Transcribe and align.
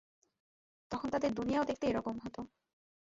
তখন 0.91 1.07
তাদের 1.09 1.31
দুনিয়াও 1.33 1.65
দেখতে 1.65 1.85
এরকম 1.87 2.15
হতো। 2.19 2.41